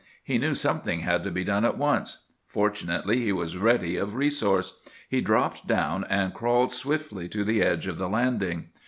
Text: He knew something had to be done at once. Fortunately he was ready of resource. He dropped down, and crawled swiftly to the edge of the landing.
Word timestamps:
He 0.23 0.39
knew 0.39 0.55
something 0.55 1.01
had 1.01 1.23
to 1.25 1.29
be 1.29 1.43
done 1.43 1.63
at 1.63 1.77
once. 1.77 2.25
Fortunately 2.47 3.19
he 3.21 3.31
was 3.31 3.55
ready 3.59 3.97
of 3.97 4.15
resource. 4.15 4.79
He 5.07 5.21
dropped 5.21 5.67
down, 5.67 6.05
and 6.09 6.33
crawled 6.33 6.71
swiftly 6.71 7.29
to 7.29 7.43
the 7.43 7.61
edge 7.61 7.85
of 7.85 7.99
the 7.99 8.09
landing. 8.09 8.69